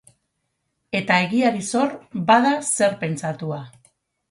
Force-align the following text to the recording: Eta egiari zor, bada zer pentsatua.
Eta 0.99 1.17
egiari 1.25 1.61
zor, 1.69 1.93
bada 2.33 2.55
zer 2.73 2.99
pentsatua. 3.05 3.63